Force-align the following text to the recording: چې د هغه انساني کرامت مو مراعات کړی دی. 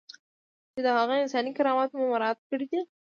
چې 0.73 0.79
د 0.85 0.87
هغه 0.97 1.13
انساني 1.21 1.51
کرامت 1.57 1.89
مو 1.93 2.03
مراعات 2.11 2.39
کړی 2.49 2.65
دی. 2.71 2.79